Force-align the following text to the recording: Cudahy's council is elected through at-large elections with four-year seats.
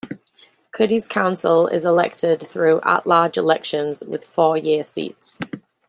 Cudahy's 0.71 1.07
council 1.07 1.67
is 1.67 1.85
elected 1.85 2.41
through 2.41 2.81
at-large 2.81 3.37
elections 3.37 4.01
with 4.03 4.25
four-year 4.25 4.83
seats. 4.83 5.39